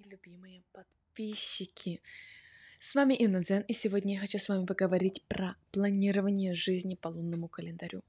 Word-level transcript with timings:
мои 0.00 0.10
любимые 0.10 0.62
подписчики. 0.72 2.00
С 2.78 2.94
вами 2.94 3.14
Инна 3.14 3.42
Дзен, 3.42 3.62
и 3.62 3.74
сегодня 3.74 4.14
я 4.14 4.20
хочу 4.20 4.38
с 4.38 4.48
вами 4.48 4.64
поговорить 4.64 5.22
про 5.28 5.56
планирование 5.72 6.54
жизни 6.54 6.94
по 6.94 7.08
лунному 7.08 7.48
календарю. 7.48 8.02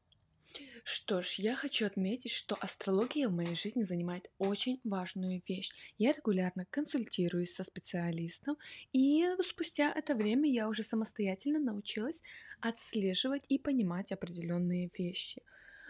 Что 0.84 1.22
ж, 1.22 1.36
я 1.38 1.56
хочу 1.56 1.86
отметить, 1.86 2.32
что 2.32 2.56
астрология 2.56 3.28
в 3.28 3.34
моей 3.34 3.56
жизни 3.56 3.84
занимает 3.84 4.32
очень 4.40 4.80
важную 4.84 5.42
вещь. 5.48 5.72
Я 5.98 6.14
регулярно 6.14 6.66
консультируюсь 6.66 7.54
со 7.54 7.64
специалистом, 7.64 8.58
и 8.92 9.28
спустя 9.44 9.92
это 9.92 10.16
время 10.16 10.50
я 10.50 10.68
уже 10.68 10.84
самостоятельно 10.84 11.60
научилась 11.60 12.24
отслеживать 12.62 13.46
и 13.50 13.60
понимать 13.60 14.12
определенные 14.12 14.90
вещи. 14.98 15.42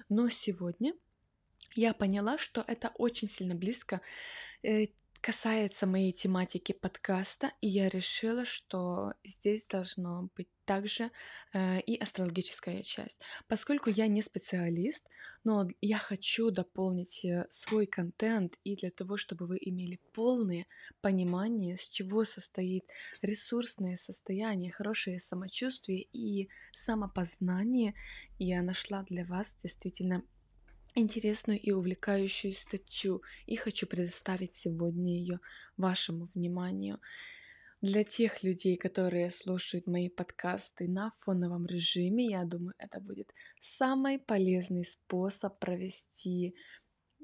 Но 0.09 0.29
сегодня 0.29 0.93
я 1.75 1.93
поняла, 1.93 2.37
что 2.37 2.63
это 2.67 2.91
очень 2.95 3.29
сильно 3.29 3.55
близко 3.55 4.01
э, 4.63 4.87
касается 5.21 5.85
моей 5.85 6.11
тематики 6.11 6.71
подкаста, 6.71 7.51
и 7.61 7.67
я 7.67 7.89
решила, 7.89 8.43
что 8.43 9.13
здесь 9.23 9.67
должно 9.67 10.29
быть 10.35 10.49
также 10.65 11.11
э, 11.53 11.79
и 11.81 11.95
астрологическая 11.95 12.81
часть. 12.81 13.21
Поскольку 13.47 13.89
я 13.89 14.07
не 14.07 14.23
специалист, 14.23 15.07
но 15.43 15.67
я 15.79 15.97
хочу 15.97 16.49
дополнить 16.49 17.23
э, 17.23 17.45
свой 17.51 17.85
контент 17.85 18.57
и 18.63 18.75
для 18.75 18.89
того, 18.89 19.17
чтобы 19.17 19.45
вы 19.45 19.59
имели 19.61 19.99
полное 20.13 20.65
понимание, 21.01 21.77
с 21.77 21.87
чего 21.87 22.23
состоит 22.23 22.83
ресурсное 23.21 23.97
состояние, 23.97 24.71
хорошее 24.71 25.19
самочувствие 25.19 26.07
и 26.13 26.49
самопознание, 26.71 27.93
я 28.39 28.63
нашла 28.63 29.03
для 29.03 29.25
вас 29.25 29.55
действительно 29.61 30.23
интересную 30.95 31.59
и 31.59 31.71
увлекающую 31.71 32.53
статью 32.53 33.21
и 33.45 33.55
хочу 33.55 33.87
предоставить 33.87 34.53
сегодня 34.53 35.13
ее 35.13 35.39
вашему 35.77 36.27
вниманию. 36.33 36.99
Для 37.81 38.03
тех 38.03 38.43
людей, 38.43 38.77
которые 38.77 39.31
слушают 39.31 39.87
мои 39.87 40.07
подкасты 40.07 40.87
на 40.87 41.13
фоновом 41.21 41.65
режиме, 41.65 42.27
я 42.27 42.43
думаю, 42.43 42.75
это 42.77 42.99
будет 42.99 43.33
самый 43.59 44.19
полезный 44.19 44.85
способ 44.85 45.57
провести 45.57 46.53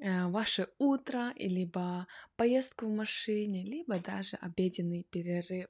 э, 0.02 0.28
ваше 0.28 0.67
утро, 0.80 1.34
либо 1.36 2.08
поездку 2.36 2.88
в 2.88 2.95
машине, 2.95 3.63
либо 3.63 4.00
даже 4.00 4.38
обеденный 4.38 5.06
перерыв. 5.11 5.67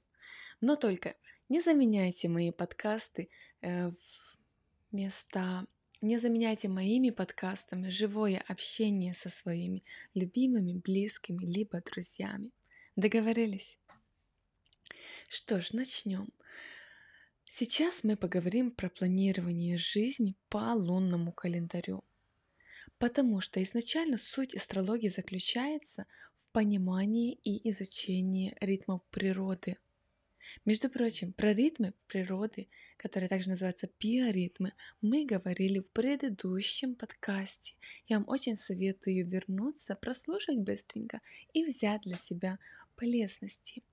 Но 0.62 0.78
только 0.78 1.16
не 1.50 1.60
заменяйте 1.60 2.30
мои 2.30 2.52
подкасты 2.52 3.30
э, 3.62 3.90
в 3.90 4.38
места 4.94 5.66
не 6.02 6.20
заменяйте 6.20 6.68
моими 6.68 7.10
подкастами 7.10 7.90
живое 7.90 8.44
общение 8.48 9.14
со 9.14 9.30
своими 9.30 9.84
любимыми, 10.14 10.74
близкими, 10.74 11.44
либо 11.44 11.82
друзьями. 11.82 12.52
Договорились? 12.96 13.80
Что 15.28 15.62
ж, 15.62 15.74
начнем. 15.74 16.30
Сейчас 17.46 18.04
мы 18.04 18.16
поговорим 18.16 18.72
про 18.72 18.90
планирование 18.90 19.78
жизни 19.78 20.36
по 20.50 20.74
лунному 20.74 21.32
календарю. 21.32 22.04
Потому 22.98 23.42
что 23.42 23.62
изначально 23.64 24.18
суть 24.18 24.56
астрологии 24.56 25.10
заключается 25.10 26.06
в 26.40 26.54
понимании 26.54 27.34
и 27.44 27.70
изучении 27.70 28.56
ритмов 28.62 29.02
природы– 29.10 29.78
между 30.66 30.90
прочим, 30.90 31.34
про 31.34 31.54
ритмы 31.54 31.94
природы, 32.08 32.68
которые 32.98 33.30
также 33.30 33.50
называются 33.50 33.90
биоритмы, 34.00 34.74
мы 35.02 35.26
говорили 35.26 35.80
в 35.80 35.92
предыдущем 35.92 36.96
подкасте. 36.96 37.76
Я 38.08 38.18
вам 38.18 38.28
очень 38.28 38.56
советую 38.56 39.28
вернуться, 39.28 39.96
прослушать 39.96 40.58
быстренько 40.58 41.22
и 41.54 41.64
взять 41.64 42.02
для 42.02 42.18
себя 42.18 42.60
полезности. 42.96 43.84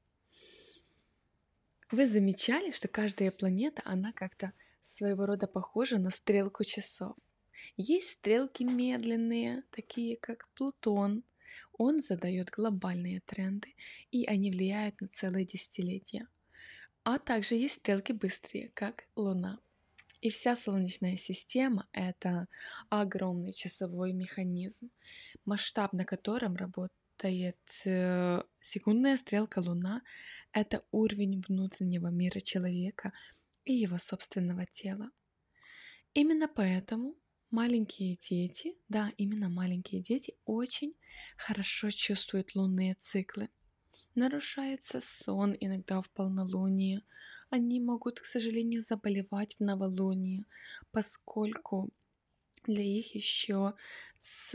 Вы 1.90 2.06
замечали, 2.06 2.72
что 2.72 2.88
каждая 2.88 3.30
планета, 3.30 3.82
она 3.84 4.12
как-то 4.12 4.52
своего 4.82 5.26
рода 5.26 5.46
похожа 5.46 5.98
на 5.98 6.10
стрелку 6.10 6.64
часов. 6.64 7.16
Есть 7.76 8.10
стрелки 8.10 8.62
медленные, 8.62 9.62
такие 9.70 10.16
как 10.16 10.48
Плутон. 10.54 11.24
Он 11.72 12.00
задает 12.02 12.50
глобальные 12.50 13.20
тренды, 13.20 13.74
и 14.10 14.26
они 14.26 14.50
влияют 14.50 15.00
на 15.00 15.08
целые 15.08 15.44
десятилетия. 15.44 16.26
А 17.04 17.18
также 17.18 17.54
есть 17.54 17.74
стрелки 17.76 18.12
быстрые, 18.12 18.70
как 18.70 19.04
Луна. 19.14 19.58
И 20.22 20.30
вся 20.30 20.56
Солнечная 20.56 21.18
система— 21.18 21.86
это 21.92 22.48
огромный 22.88 23.52
часовой 23.52 24.14
механизм, 24.14 24.90
масштаб 25.44 25.92
на 25.92 26.06
котором 26.06 26.56
работает 26.56 27.58
э, 27.84 28.42
секундная 28.62 29.18
стрелка 29.18 29.58
Луна— 29.58 30.00
это 30.52 30.82
уровень 30.92 31.42
внутреннего 31.46 32.08
мира 32.08 32.40
человека 32.40 33.12
и 33.66 33.74
его 33.74 33.98
собственного 33.98 34.64
тела. 34.64 35.10
Именно 36.14 36.48
поэтому 36.48 37.16
маленькие 37.50 38.16
дети, 38.16 38.78
да, 38.88 39.12
именно 39.18 39.50
маленькие 39.50 40.00
дети 40.00 40.38
очень 40.46 40.94
хорошо 41.36 41.90
чувствуют 41.90 42.54
лунные 42.54 42.94
циклы— 42.94 43.50
Нарушается 44.14 45.00
сон 45.00 45.56
иногда 45.58 46.00
в 46.00 46.10
полнолуние. 46.10 47.02
Они 47.50 47.80
могут, 47.80 48.20
к 48.20 48.24
сожалению, 48.24 48.80
заболевать 48.80 49.56
в 49.58 49.60
новолуние, 49.64 50.44
поскольку 50.92 51.90
для 52.66 52.82
их 52.82 53.14
еще 53.14 53.74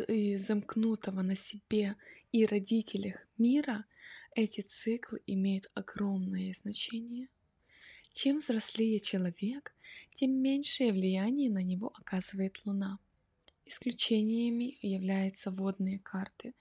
э, 0.07 0.37
замкнутого 0.37 1.21
на 1.21 1.35
себе 1.35 1.95
и 2.31 2.45
родителях 2.45 3.27
мира 3.37 3.85
эти 4.35 4.61
циклы 4.61 5.21
имеют 5.27 5.69
огромное 5.73 6.53
значение. 6.53 7.27
Чем 8.11 8.39
взрослее 8.39 8.99
человек, 8.99 9.75
тем 10.13 10.31
меньшее 10.41 10.91
влияние 10.91 11.49
на 11.49 11.61
него 11.61 11.91
оказывает 11.95 12.59
Луна. 12.65 12.99
Исключениями 13.65 14.77
являются 14.81 15.51
водные 15.51 15.99
карты. 15.99 16.53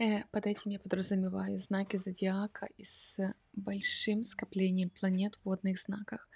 Э, 0.00 0.24
под 0.32 0.46
этим 0.46 0.70
я 0.70 0.78
подразумеваю 0.78 1.58
знаки 1.58 1.98
зодиака 1.98 2.68
с 2.82 3.18
большим 3.52 4.22
скоплением 4.22 4.88
планет 4.88 5.34
в 5.34 5.44
водных 5.44 5.78
знаках. 5.78 6.26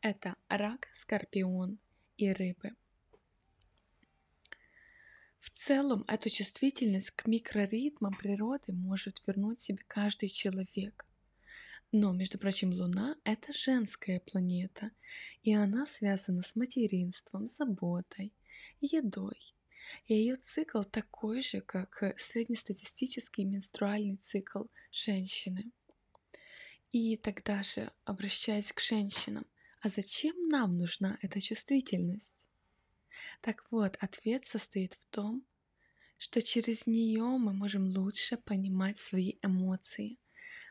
Это 0.00 0.34
рак, 0.48 0.88
скорпион 0.90 1.78
и 2.16 2.32
рыбы. 2.32 2.72
В 5.38 5.50
целом, 5.50 6.04
эту 6.08 6.30
чувствительность 6.30 7.12
к 7.12 7.28
микроритмам 7.28 8.12
природы 8.12 8.72
может 8.72 9.22
вернуть 9.24 9.60
себе 9.60 9.78
каждый 9.86 10.28
человек. 10.28 11.06
Но, 11.92 12.12
между 12.12 12.38
прочим, 12.38 12.72
Луна— 12.72 13.16
это 13.24 13.52
женская 13.52 14.18
планета, 14.18 14.90
и 15.44 15.54
она 15.54 15.86
связана 15.86 16.42
с 16.42 16.56
материнством, 16.56 17.46
заботой, 17.46 18.32
едой, 18.80 19.54
и 20.06 20.14
ее 20.14 20.36
цикл 20.36 20.82
такой 20.82 21.42
же, 21.42 21.60
как 21.60 22.02
э, 22.02 22.14
среднестатистический 22.18 23.44
менструальный 23.44 24.16
цикл 24.16 24.64
женщины. 24.90 25.70
И 26.92 27.16
тогда 27.16 27.62
же, 27.62 27.90
обращаясь 28.04 28.72
к 28.72 28.80
женщинам, 28.80 29.46
а 29.80 29.88
зачем 29.88 30.40
нам 30.42 30.76
нужна 30.76 31.18
эта 31.22 31.40
чувствительность? 31.40 32.46
Так 33.40 33.64
вот, 33.70 33.96
ответ 34.00 34.44
состоит 34.44 34.94
в 34.94 35.06
том, 35.06 35.44
что 36.18 36.40
через 36.40 36.86
нее 36.86 37.24
мы 37.24 37.52
можем 37.52 37.88
лучше 37.88 38.36
понимать 38.36 38.98
свои 38.98 39.34
эмоции, 39.42 40.18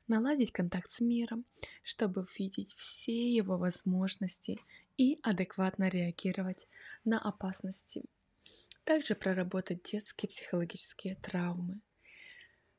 наладить 0.08 0.52
контакт 0.52 0.92
с 0.92 1.02
миром, 1.02 1.46
чтобы 1.84 2.26
видеть 2.38 2.74
все 2.74 3.34
его 3.34 3.58
возможности 3.58 4.60
и 4.98 5.20
адекватно 5.24 5.90
реагировать 5.90 6.68
на 7.04 7.20
опасности 7.20 8.06
также 8.84 9.16
проработать 9.16 9.84
детские 9.84 10.30
психологические 10.30 11.16
травмы, 11.16 11.82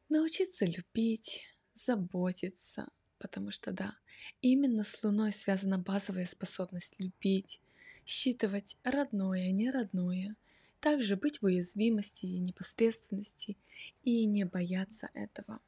научиться 0.08 0.66
любить, 0.66 1.42
заботиться, 1.74 2.90
потому 3.18 3.50
что 3.50 3.72
да, 3.72 3.96
именно 4.40 4.84
с 4.84 5.02
Луной 5.02 5.32
связана 5.32 5.78
базовая 5.78 6.26
способность 6.26 6.98
любить, 6.98 7.60
считывать 8.04 8.76
родное, 8.82 9.50
неродное, 9.50 10.36
также 10.80 11.16
быть 11.16 11.40
в 11.40 11.44
уязвимости 11.44 12.26
и 12.26 12.40
непосредственности 12.40 13.56
и 14.02 14.26
не 14.26 14.44
бояться 14.44 15.08
этого. 15.14 15.60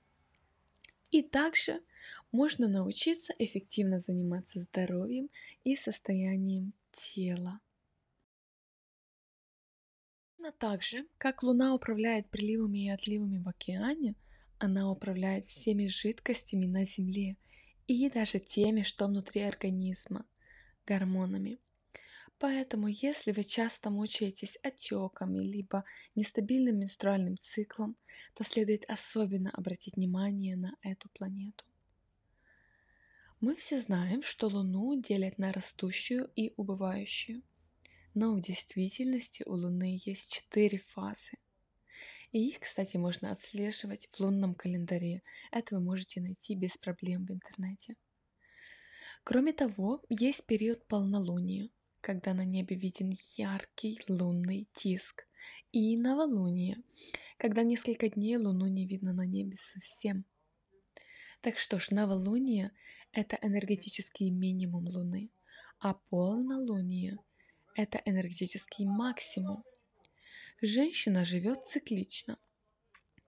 И 1.12 1.22
также 1.22 1.80
можно 2.32 2.66
научиться 2.66 3.32
эффективно 3.38 4.00
заниматься 4.00 4.58
здоровьем 4.58 5.30
и 5.62 5.76
состоянием 5.76 6.72
тела. 6.90 7.60
Точно 10.44 10.58
так 10.58 10.82
же, 10.82 11.06
как 11.16 11.42
Луна 11.42 11.74
управляет 11.74 12.28
приливами 12.28 12.84
и 12.84 12.90
отливами 12.90 13.38
в 13.38 13.48
океане, 13.48 14.14
она 14.58 14.90
управляет 14.90 15.46
всеми 15.46 15.86
жидкостями 15.86 16.66
на 16.66 16.84
Земле 16.84 17.38
и 17.86 18.10
даже 18.10 18.40
теми, 18.40 18.82
что 18.82 19.06
внутри 19.06 19.40
организма, 19.40 20.26
гормонами. 20.86 21.60
Поэтому, 22.38 22.88
если 22.88 23.32
вы 23.32 23.42
часто 23.42 23.88
мучаетесь 23.88 24.58
отеками 24.62 25.42
либо 25.42 25.86
нестабильным 26.14 26.78
менструальным 26.80 27.38
циклом, 27.38 27.96
то 28.34 28.44
следует 28.44 28.84
особенно 28.86 29.48
обратить 29.48 29.96
внимание 29.96 30.56
на 30.56 30.76
эту 30.82 31.08
планету. 31.08 31.64
Мы 33.40 33.56
все 33.56 33.80
знаем, 33.80 34.22
что 34.22 34.48
Луну 34.48 35.00
делят 35.00 35.38
на 35.38 35.54
растущую 35.54 36.30
и 36.36 36.52
убывающую. 36.58 37.40
Но 38.14 38.34
в 38.34 38.40
действительности 38.40 39.42
у 39.44 39.54
Луны 39.54 40.00
есть 40.04 40.32
четыре 40.32 40.78
фазы. 40.78 41.32
И 42.30 42.48
их, 42.48 42.60
кстати, 42.60 42.96
можно 42.96 43.32
отслеживать 43.32 44.08
в 44.12 44.20
лунном 44.20 44.54
календаре. 44.54 45.22
Это 45.50 45.76
вы 45.76 45.80
можете 45.80 46.20
найти 46.20 46.54
без 46.54 46.76
проблем 46.78 47.26
в 47.26 47.32
интернете. 47.32 47.96
Кроме 49.24 49.52
того, 49.52 50.02
есть 50.08 50.46
период 50.46 50.86
полнолуния, 50.86 51.70
когда 52.00 52.34
на 52.34 52.44
небе 52.44 52.76
виден 52.76 53.14
яркий 53.36 54.00
лунный 54.08 54.68
диск, 54.76 55.26
и 55.72 55.96
новолуние, 55.96 56.82
когда 57.36 57.62
несколько 57.62 58.08
дней 58.08 58.36
Луну 58.36 58.66
не 58.66 58.86
видно 58.86 59.12
на 59.12 59.26
небе 59.26 59.56
совсем. 59.56 60.24
Так 61.40 61.58
что 61.58 61.78
ж, 61.78 61.90
новолуние– 61.90 62.70
это 63.12 63.38
энергетический 63.42 64.30
минимум 64.30 64.86
Луны, 64.86 65.30
а 65.80 65.94
полнолуние– 65.94 67.18
это 67.74 68.00
энергетический 68.04 68.86
максимум. 68.86 69.64
Женщина 70.62 71.24
живет 71.24 71.64
циклично, 71.66 72.38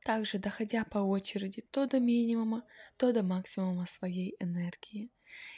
также 0.04 0.38
доходя 0.38 0.84
по 0.84 0.98
очереди 0.98 1.62
то 1.70 1.86
до 1.86 1.98
минимума, 1.98 2.64
то 2.96 3.12
до 3.12 3.22
максимума 3.22 3.86
своей 3.86 4.36
энергии. 4.38 5.10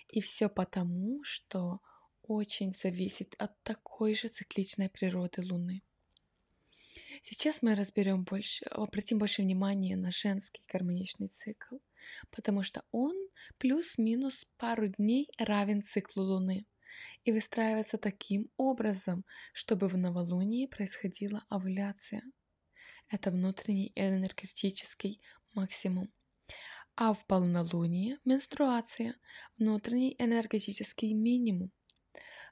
И 0.08 0.20
все 0.20 0.48
потому, 0.48 1.22
что 1.22 1.80
очень 2.22 2.72
зависит 2.72 3.34
от 3.38 3.62
такой 3.62 4.14
же 4.14 4.28
цикличной 4.28 4.88
природы 4.88 5.42
Луны. 5.42 5.82
Сейчас 7.22 7.62
мы 7.62 7.74
разберем 7.74 8.24
больше, 8.24 8.64
обратим 8.66 9.18
больше 9.18 9.42
внимания 9.42 9.96
на 9.96 10.10
женский 10.10 10.62
гармоничный 10.68 11.28
цикл, 11.28 11.76
потому 12.30 12.62
что 12.62 12.84
он 12.90 13.14
плюс-минус 13.58 14.46
пару 14.56 14.88
дней 14.88 15.28
равен 15.38 15.82
циклу 15.82 16.22
Луны 16.22 16.66
и 17.24 17.32
выстраивается 17.32 17.98
таким 17.98 18.50
образом, 18.56 19.24
чтобы 19.52 19.88
в 19.88 19.96
новолунии 19.96 20.66
происходила 20.66 21.44
овуляция. 21.48 22.22
Это 23.08 23.30
внутренний 23.30 23.92
энергетический 23.94 25.20
максимум. 25.54 26.12
А 26.94 27.14
в 27.14 27.24
полнолуние– 27.26 28.18
менструация, 28.24 29.14
внутренний 29.56 30.16
энергетический 30.18 31.14
минимум. 31.14 31.70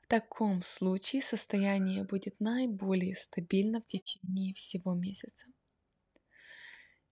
В 0.02 0.06
таком 0.08 0.62
случае 0.62 1.20
состояние 1.20 2.04
будет 2.04 2.38
наиболее 2.38 3.16
стабильно 3.16 3.80
в 3.80 3.86
течение 3.86 4.54
всего 4.54 4.94
месяца. 4.94 5.48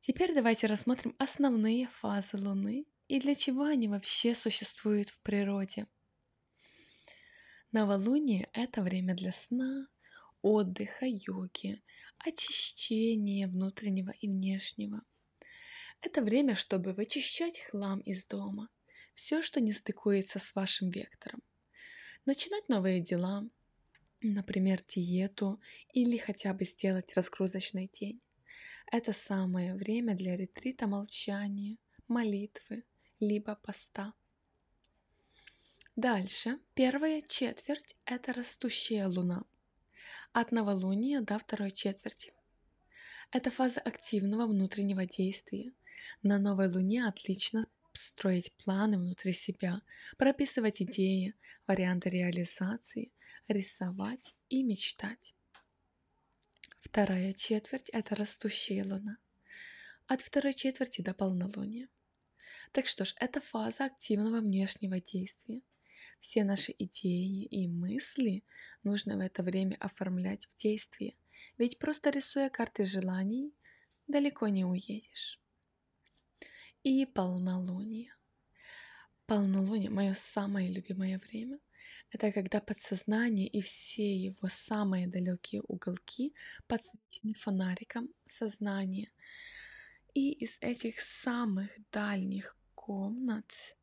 Теперь 0.00 0.34
давайте 0.34 0.66
рассмотрим 0.66 1.16
основные 1.18 1.88
фазы 1.88 2.36
Луны 2.36 2.84
и 3.08 3.20
для 3.20 3.34
чего 3.34 3.64
они 3.64 3.88
вообще 3.88 4.34
существуют 4.34 5.10
в 5.10 5.20
природе. 5.22 5.86
Новолуние– 7.74 8.48
это 8.52 8.82
время 8.82 9.16
для 9.16 9.32
сна, 9.32 9.88
отдыха, 10.42 11.06
йоги, 11.06 11.82
очищения 12.18 13.48
внутреннего 13.48 14.12
и 14.12 14.28
внешнего. 14.28 15.02
Это 16.00 16.22
время, 16.22 16.54
чтобы 16.54 16.92
вычищать 16.92 17.58
хлам 17.58 17.98
из 17.98 18.28
дома, 18.28 18.68
все, 19.14 19.42
что 19.42 19.60
не 19.60 19.72
стыкуется 19.72 20.38
с 20.38 20.54
вашим 20.54 20.90
вектором– 20.90 21.42
начинать 22.26 22.68
новые 22.68 23.00
дела, 23.00 23.44
например, 24.20 24.80
диету 24.86 25.60
или 25.92 26.16
хотя 26.16 26.54
бы 26.54 26.64
сделать 26.64 27.12
разгрузочный 27.16 27.90
день. 27.92 28.20
Это 28.92 29.12
самое 29.12 29.74
время 29.74 30.14
для 30.14 30.36
ретрита 30.36 30.86
молчания, 30.86 31.78
молитвы, 32.06 32.84
либо 33.18 33.56
поста. 33.56 34.14
Дальше, 35.96 36.58
первая 36.74 37.22
четверть– 37.22 37.94
это 38.04 38.32
растущая 38.32 39.06
луна. 39.06 39.44
От 40.32 40.50
новолуния 40.50 41.20
до 41.20 41.38
второй 41.38 41.70
четверти. 41.70 42.32
Это 43.30 43.52
фаза 43.52 43.78
активного 43.78 44.48
внутреннего 44.48 45.06
действия. 45.06 45.72
На 46.20 46.40
новой 46.40 46.68
луне 46.68 47.06
отлично 47.06 47.68
строить 47.92 48.52
планы 48.54 48.98
внутри 48.98 49.32
себя, 49.32 49.82
прописывать 50.18 50.82
идеи, 50.82 51.36
варианты 51.68 52.10
реализации, 52.10 53.12
рисовать 53.46 54.34
и 54.48 54.64
мечтать. 54.64 55.36
Вторая 56.80 57.32
четверть– 57.34 57.88
это 57.92 58.16
растущая 58.16 58.82
луна. 58.82 59.18
От 60.08 60.22
второй 60.22 60.54
четверти 60.54 61.02
до 61.02 61.14
полнолуния. 61.14 61.88
Так 62.72 62.88
что 62.88 63.04
ж, 63.04 63.14
это 63.20 63.40
фаза 63.40 63.84
активного 63.84 64.40
внешнего 64.40 65.00
действия. 65.00 65.62
Все 66.24 66.42
наши 66.42 66.74
идеи 66.78 67.44
и 67.44 67.68
мысли 67.68 68.44
нужно 68.82 69.18
в 69.18 69.20
это 69.20 69.42
время 69.42 69.76
оформлять 69.78 70.46
в 70.46 70.56
действие, 70.56 71.18
ведь 71.58 71.78
просто 71.78 72.08
рисуя 72.08 72.48
карты 72.48 72.86
желаний, 72.86 73.52
далеко 74.06 74.48
не 74.48 74.64
уедешь 74.64 75.38
и 76.82 77.04
полнолуние. 77.04 78.16
Полнолуние– 79.26 79.90
мое 79.90 80.14
самое 80.14 80.72
любимое 80.72 81.18
время. 81.18 81.58
Это 82.10 82.32
когда 82.32 82.58
подсознание 82.62 83.46
и 83.46 83.60
все 83.60 84.16
его 84.16 84.48
самые 84.48 85.06
далекие 85.06 85.60
уголки 85.68 86.34
подсвечены 86.66 87.34
фонариком 87.34 88.08
сознания. 88.24 89.12
И 90.14 90.32
из 90.32 90.56
этих 90.62 91.00
самых 91.00 91.68
дальних 91.92 92.56
комнат, 92.74 93.76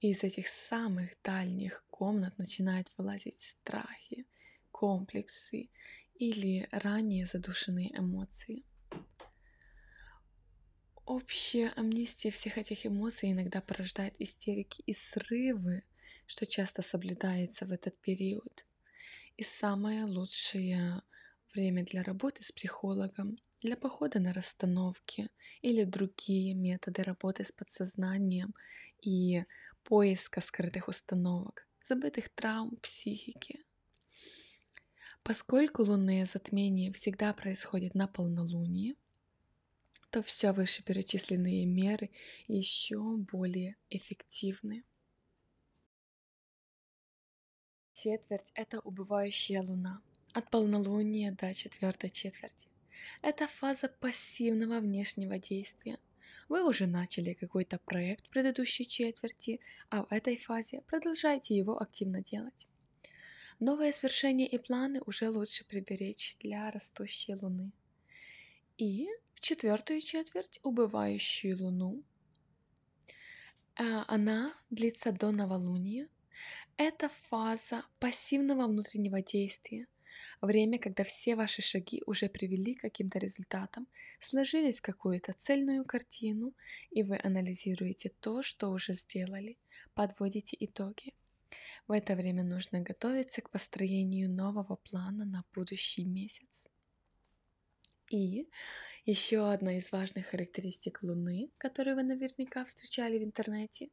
из 0.00 0.22
этих 0.22 0.48
самых 0.48 1.10
дальних 1.22 1.84
комнат 1.90 2.38
начинают 2.38 2.90
вылазить 2.96 3.40
страхи, 3.42 4.26
комплексы 4.70 5.70
или 6.14 6.68
ранее 6.70 7.26
задушенные 7.26 7.96
эмоции– 7.98 8.64
Общая 11.06 11.68
амнистия 11.76 12.32
всех 12.32 12.58
этих 12.58 12.84
эмоций 12.84 13.30
иногда 13.30 13.60
порождает 13.60 14.14
истерики 14.18 14.82
и 14.86 14.92
срывы, 14.92 15.84
что 16.26 16.46
часто 16.46 16.82
соблюдается 16.82 17.64
в 17.64 17.70
этот 17.70 17.96
период. 18.00 18.66
И 19.36 19.44
самое 19.44 20.04
лучшее 20.04 21.00
время 21.54 21.84
для 21.84 22.02
работы 22.02 22.42
с 22.42 22.50
психологом, 22.50 23.38
для 23.62 23.76
похода 23.76 24.18
на 24.18 24.32
расстановки 24.32 25.30
или 25.62 25.84
другие 25.84 26.54
методы 26.54 27.04
работы 27.04 27.44
с 27.44 27.52
подсознанием 27.52 28.52
и 29.00 29.44
поиска 29.86 30.40
скрытых 30.40 30.88
установок, 30.88 31.66
забытых 31.80 32.28
травм 32.28 32.76
психики. 32.82 33.64
Поскольку 35.22 35.82
лунные 35.84 36.26
затмения 36.26 36.92
всегда 36.92 37.32
происходят 37.32 37.94
на 37.94 38.08
полнолунии, 38.08 38.96
то 40.10 40.22
все 40.22 40.52
вышеперечисленные 40.52 41.66
меры 41.66 42.10
еще 42.48 43.00
более 43.16 43.76
эффективны. 43.88 44.84
Четверть– 47.92 48.50
это 48.54 48.80
убывающая 48.80 49.62
луна, 49.62 50.02
от 50.32 50.50
полнолуния 50.50 51.32
до 51.32 51.54
четвертой 51.54 52.10
четверти. 52.10 52.68
Это 53.22 53.46
фаза 53.46 53.88
пассивного 53.88 54.80
внешнего 54.80 55.38
действия. 55.38 55.98
Вы 56.48 56.66
уже 56.66 56.86
начали 56.86 57.34
какой-то 57.34 57.78
проект 57.78 58.26
в 58.26 58.30
предыдущей 58.30 58.86
четверти, 58.86 59.60
а 59.90 60.04
в 60.04 60.12
этой 60.12 60.36
фазе 60.36 60.82
продолжайте 60.82 61.56
его 61.56 61.80
активно 61.80 62.22
делать. 62.22 62.66
Новые 63.58 63.92
свершения 63.92 64.46
и 64.46 64.58
планы 64.58 65.00
уже 65.06 65.30
лучше 65.30 65.64
приберечь 65.64 66.36
для 66.40 66.70
растущей 66.70 67.34
луны. 67.34 67.72
И 68.76 69.08
в 69.34 69.40
четвертую 69.40 70.00
четверть 70.00 70.60
убывающую 70.62 71.56
луну. 71.56 72.02
А, 73.74 74.04
она 74.08 74.54
длится 74.70 75.12
до 75.12 75.30
новолуния. 75.30 76.08
Это 76.76 77.08
фаза 77.30 77.84
пассивного 77.98 78.66
внутреннего 78.66 79.22
действия. 79.22 79.86
Время, 80.40 80.78
когда 80.78 81.04
все 81.04 81.36
ваши 81.36 81.62
шаги 81.62 82.02
уже 82.06 82.28
привели 82.28 82.74
к 82.74 82.82
каким-то 82.82 83.18
результатам, 83.18 83.86
сложились 84.20 84.78
в 84.78 84.82
какую-то 84.82 85.32
цельную 85.32 85.84
картину, 85.84 86.54
и 86.90 87.02
вы 87.02 87.18
анализируете 87.22 88.12
то, 88.20 88.42
что 88.42 88.70
уже 88.70 88.94
сделали, 88.94 89.56
подводите 89.94 90.56
итоги. 90.60 91.14
В 91.88 91.92
это 91.92 92.16
время 92.16 92.42
нужно 92.42 92.80
готовиться 92.80 93.42
к 93.42 93.50
построению 93.50 94.30
нового 94.30 94.76
плана 94.76 95.24
на 95.24 95.44
будущий 95.54 96.04
месяц. 96.04 96.68
И 98.10 98.48
еще 99.04 99.50
одна 99.50 99.78
из 99.78 99.90
важных 99.92 100.26
характеристик 100.26 101.02
Луны, 101.02 101.50
которую 101.58 101.96
вы 101.96 102.02
наверняка 102.02 102.64
встречали 102.64 103.18
в 103.18 103.24
интернете, 103.24 103.90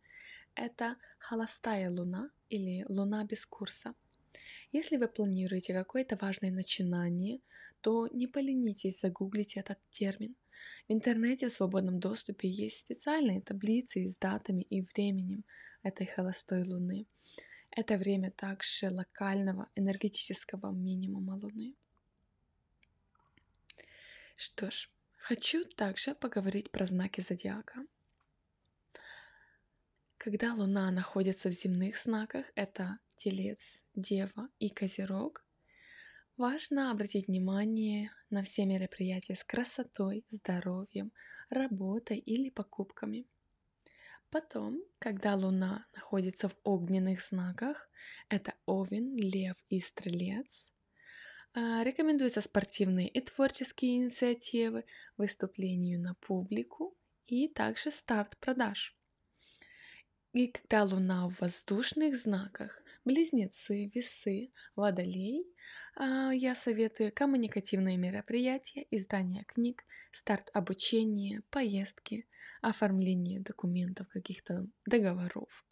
это 0.55 0.97
холостая 1.17 1.89
луна 1.89 2.29
или 2.49 2.85
луна 2.87 3.25
без 3.25 3.45
курса. 3.45 3.95
Если 4.71 4.97
вы 4.97 5.07
планируете 5.07 5.73
какое-то 5.73 6.17
важное 6.17 6.51
начинание, 6.51 7.39
то 7.81 8.07
не 8.07 8.27
поленитесь 8.27 9.01
загуглить 9.01 9.57
этот 9.57 9.77
термин. 9.89 10.35
В 10.87 10.93
интернете 10.93 11.49
в 11.49 11.53
свободном 11.53 11.99
доступе 11.99 12.49
есть 12.49 12.79
специальные 12.79 13.41
таблицы 13.41 14.07
с 14.07 14.17
датами 14.17 14.63
и 14.63 14.81
временем 14.81 15.43
этой 15.83 16.05
холостой 16.05 16.63
луны. 16.63 17.05
Это 17.75 17.97
время 17.97 18.29
также 18.31 18.89
локального 18.89 19.67
энергетического 19.75 20.71
минимума 20.71 21.33
Луны. 21.41 21.75
Что 24.35 24.69
ж, 24.69 24.89
хочу 25.17 25.65
также 25.65 26.13
поговорить 26.13 26.71
про 26.71 26.85
знаки 26.85 27.21
зодиака. 27.21 27.85
Когда 30.23 30.53
Луна 30.53 30.89
находится 30.89 31.49
в 31.49 31.51
земных 31.51 31.97
знаках, 31.97 32.45
это 32.55 32.99
Телец, 33.17 33.85
Дева 33.93 34.47
и 34.57 34.69
Козерог, 34.69 35.45
важно 36.37 36.91
обратить 36.91 37.27
внимание 37.27 38.09
на 38.29 38.45
все 38.45 38.65
мероприятия 38.65 39.35
с 39.35 39.43
красотой, 39.43 40.23
здоровьем, 40.29 41.11
работой 41.49 42.19
или 42.19 42.49
покупками. 42.49 43.27
Потом, 44.29 44.81
когда 44.97 45.35
Луна 45.35 45.85
находится 45.93 46.47
в 46.47 46.55
огненных 46.63 47.21
знаках, 47.21 47.89
это 48.29 48.53
Овен, 48.65 49.17
Лев 49.17 49.57
и 49.67 49.81
Стрелец, 49.81 50.71
а, 51.53 51.83
рекомендуются 51.83 52.39
спортивные 52.39 53.09
и 53.09 53.19
творческие 53.19 53.97
инициативы, 53.97 54.85
выступлению 55.17 55.99
на 55.99 56.15
публику 56.15 56.97
и 57.25 57.49
также 57.49 57.91
старт 57.91 58.37
продаж. 58.37 58.97
И 60.33 60.47
когда 60.47 60.83
Луна 60.83 61.29
в 61.29 61.39
воздушных 61.41 62.17
знаках, 62.17 62.81
близнецы, 63.05 63.91
весы, 63.93 64.49
водолей, 64.75 65.45
а, 65.95 66.31
я 66.31 66.55
советую 66.55 67.11
коммуникативные 67.13 67.97
мероприятия, 67.97 68.87
издание 68.89 69.43
книг, 69.43 69.85
старт 70.11 70.49
обучения, 70.51 71.43
поездки, 71.51 72.27
оформление 72.61 73.41
документов, 73.41 74.07
каких-то 74.09 74.65
договоров. 74.87 75.63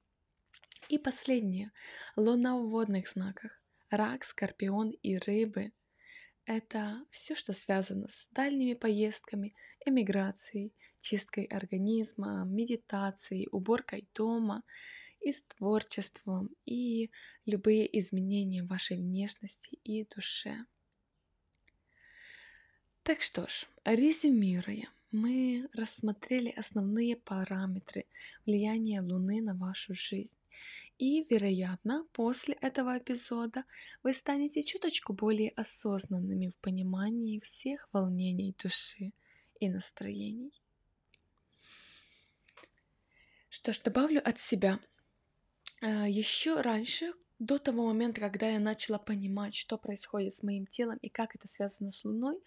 И 0.90 1.00
последнее. 1.00 1.72
Луна 2.16 2.56
в 2.56 2.70
водных 2.70 3.10
знаках. 3.10 3.60
Рак, 3.90 4.24
скорпион 4.24 4.92
и 4.92 5.18
рыбы– 5.18 5.72
это 6.46 7.04
все, 7.10 7.36
что 7.36 7.54
связано 7.54 8.08
с 8.10 8.28
дальними 8.32 8.76
поездками, 8.76 9.56
эмиграцией, 9.86 10.76
чисткой 11.02 11.46
организма, 11.46 12.46
медитацией, 12.46 13.50
уборкой 13.52 14.08
дома 14.16 14.64
и 15.20 15.32
с 15.32 15.44
творчеством, 15.44 16.50
и 16.66 17.12
любые 17.46 18.00
изменения 18.00 18.64
в 18.64 18.68
вашей 18.68 18.98
внешности 18.98 19.78
и 19.84 20.06
душе. 20.06 20.66
Так 23.04 23.22
что 23.22 23.48
ж, 23.48 23.68
резюмируя, 23.84 24.88
мы 25.12 25.68
рассмотрели 25.74 26.50
основные 26.50 27.18
параметры 27.18 28.06
влияния 28.46 29.02
Луны 29.02 29.42
на 29.42 29.56
вашу 29.56 29.94
жизнь. 29.94 30.38
И, 30.98 31.26
вероятно, 31.30 32.06
после 32.14 32.54
этого 32.62 32.98
эпизода 32.98 33.66
вы 34.04 34.14
станете 34.14 34.62
чуточку 34.64 35.14
более 35.14 35.50
осознанными 35.50 36.50
в 36.50 36.56
понимании 36.58 37.40
всех 37.40 37.90
волнений 37.92 38.56
души 38.62 39.12
и 39.60 39.68
настроений. 39.68 40.61
Что 43.62 43.74
ж, 43.74 43.82
добавлю 43.84 44.28
от 44.28 44.40
себя. 44.40 44.80
А, 45.82 46.08
Еще 46.08 46.62
раньше, 46.62 47.14
до 47.38 47.60
того 47.60 47.86
момента, 47.86 48.20
когда 48.20 48.50
я 48.50 48.60
начала 48.60 48.98
понимать, 48.98 49.54
что 49.54 49.78
происходит 49.78 50.34
с 50.34 50.42
моим 50.42 50.66
телом 50.66 50.98
и 50.98 51.10
как 51.10 51.36
это 51.36 51.48
связано 51.48 51.92
с 51.92 52.04
Луной, 52.04 52.40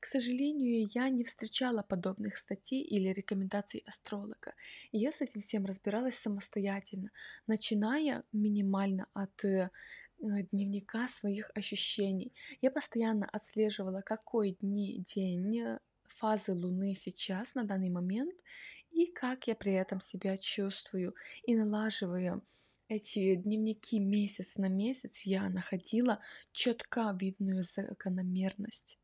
к 0.00 0.06
сожалению, 0.06 0.88
я 0.92 1.08
не 1.08 1.22
встречала 1.22 1.82
подобных 1.82 2.36
статей 2.36 2.82
или 2.82 3.12
рекомендаций 3.12 3.84
астролога. 3.86 4.54
И 4.90 4.98
я 4.98 5.12
с 5.12 5.20
этим 5.20 5.40
всем 5.40 5.66
разбиралась 5.66 6.18
самостоятельно, 6.18 7.10
начиная 7.46 8.24
минимально 8.32 9.06
от 9.14 9.44
э, 9.44 9.70
дневника 10.18 11.06
своих 11.06 11.48
ощущений. 11.54 12.32
Я 12.60 12.72
постоянно 12.72 13.28
отслеживала, 13.32 14.00
какой 14.00 14.56
дни, 14.60 15.04
день 15.14 15.60
э, 15.60 15.78
фазы 16.08 16.52
Луны 16.52 16.94
сейчас, 16.94 17.54
на 17.54 17.64
данный 17.64 17.90
момент, 17.90 18.34
и 18.90 19.06
как 19.06 19.46
я 19.46 19.54
при 19.54 19.72
этом 19.72 20.00
себя 20.00 20.36
чувствую. 20.36 21.14
И 21.44 21.54
налаживая 21.54 22.40
эти 22.88 23.34
дневники 23.34 23.98
месяц 23.98 24.56
на 24.56 24.68
месяц, 24.68 25.22
я 25.22 25.48
находила 25.48 26.20
четко 26.52 27.16
видную 27.20 27.62
закономерность. 27.62 28.98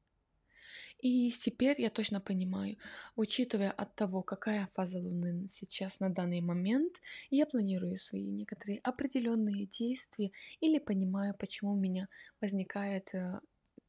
И 1.02 1.32
теперь 1.32 1.80
я 1.80 1.90
точно 1.90 2.20
понимаю, 2.20 2.76
учитывая 3.16 3.72
от 3.72 3.96
того, 3.96 4.22
какая 4.22 4.68
фаза 4.72 5.00
Луны 5.00 5.48
сейчас 5.48 5.98
на 5.98 6.10
данный 6.10 6.40
момент, 6.40 7.00
я 7.28 7.44
планирую 7.44 7.96
свои 7.96 8.24
некоторые 8.30 8.78
определенные 8.84 9.66
действия 9.66 10.30
или 10.60 10.78
понимаю, 10.78 11.34
почему 11.36 11.72
у 11.72 11.76
меня 11.76 12.08
возникает 12.40 13.12
э, 13.14 13.40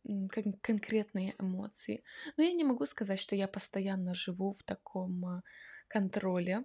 кон- 0.04 0.60
конкретные 0.62 1.36
эмоции. 1.40 2.04
Но 2.38 2.44
я 2.44 2.52
не 2.52 2.64
могу 2.64 2.86
сказать, 2.86 3.20
что 3.20 3.36
я 3.36 3.48
постоянно 3.48 4.14
живу 4.14 4.54
в 4.54 4.64
таком 4.64 5.26
э, 5.26 5.42
контроле. 5.88 6.64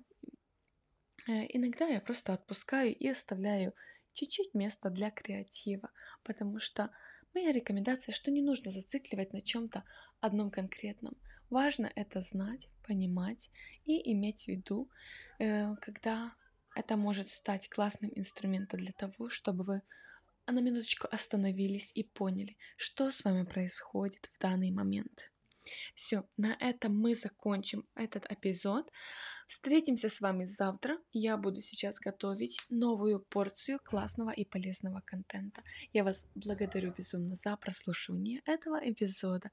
Э, 1.28 1.46
Иногда 1.48 1.86
я 1.86 2.00
просто 2.00 2.34
отпускаю 2.34 2.94
и 2.94 3.08
оставляю 3.08 3.74
чуть-чуть 4.12 4.54
места 4.54 4.90
для 4.90 5.10
креатива, 5.10 5.90
потому 6.24 6.58
что 6.58 6.90
моя 7.34 7.52
рекомендация, 7.52 8.12
что 8.12 8.30
не 8.30 8.42
нужно 8.42 8.70
зацикливать 8.70 9.32
на 9.32 9.40
чем-то 9.42 9.84
одном 10.20 10.50
конкретном. 10.50 11.16
Важно 11.50 11.90
это 11.94 12.20
знать, 12.20 12.68
понимать 12.86 13.50
и 13.84 14.12
иметь 14.12 14.44
в 14.44 14.48
виду, 14.48 14.90
э, 15.38 15.74
когда 15.76 16.34
это 16.74 16.96
может 16.96 17.28
стать 17.28 17.68
классным 17.68 18.10
инструментом 18.14 18.80
для 18.80 18.92
того, 18.92 19.30
чтобы 19.30 19.64
вы 19.64 19.82
а 20.48 20.52
на 20.52 20.60
минуточку 20.60 21.06
остановились 21.10 21.92
и 21.94 22.04
поняли, 22.04 22.56
что 22.78 23.10
с 23.10 23.22
вами 23.22 23.44
происходит 23.44 24.30
в 24.32 24.40
данный 24.40 24.70
момент. 24.70 25.30
Все, 25.94 26.24
на 26.38 26.56
этом 26.58 26.98
мы 26.98 27.14
закончим 27.14 27.86
этот 27.94 28.24
эпизод. 28.30 28.90
Встретимся 29.46 30.08
с 30.08 30.22
вами 30.22 30.46
завтра. 30.46 30.96
Я 31.12 31.36
буду 31.36 31.60
сейчас 31.60 31.98
готовить 31.98 32.60
новую 32.70 33.20
порцию 33.20 33.78
классного 33.84 34.30
и 34.30 34.46
полезного 34.46 35.02
контента. 35.04 35.62
Я 35.92 36.02
вас 36.02 36.24
благодарю 36.34 36.94
безумно 36.94 37.34
за 37.34 37.54
прослушивание 37.58 38.40
этого 38.46 38.80
эпизода 38.82 39.50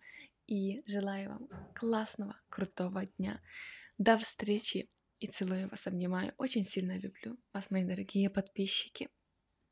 и 0.48 0.82
желаю 0.88 1.30
вам 1.32 1.74
классного, 1.76 2.40
крутого 2.48 3.06
дня. 3.18 3.42
До 3.98 4.18
встречи 4.18 4.90
и 5.20 5.28
целую 5.28 5.68
вас, 5.68 5.88
обнимаю. 5.88 6.34
Очень 6.38 6.64
сильно 6.64 6.98
люблю 6.98 7.38
вас, 7.52 7.70
мои 7.70 7.84
дорогие 7.84 8.30
подписчики. 8.30 9.10